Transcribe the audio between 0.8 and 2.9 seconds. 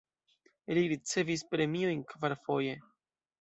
ricevis premiojn kvarfoje.